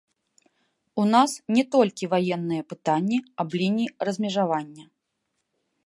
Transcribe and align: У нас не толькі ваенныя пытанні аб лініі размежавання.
У 1.03 1.03
нас 1.15 1.31
не 1.57 1.63
толькі 1.75 2.09
ваенныя 2.13 2.63
пытанні 2.73 3.17
аб 3.45 3.49
лініі 3.63 3.93
размежавання. 4.11 4.85